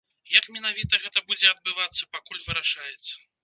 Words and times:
Як 0.35 0.45
менавіта 0.55 1.01
гэта 1.03 1.23
будзе 1.29 1.47
адбывацца, 1.53 2.11
пакуль 2.17 2.43
вырашаецца. 2.49 3.13